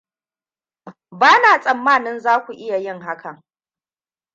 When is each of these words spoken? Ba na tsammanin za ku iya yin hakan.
Ba 1.11 1.39
na 1.41 1.59
tsammanin 1.61 2.19
za 2.19 2.45
ku 2.45 2.51
iya 2.53 2.77
yin 2.77 3.01
hakan. 3.01 3.43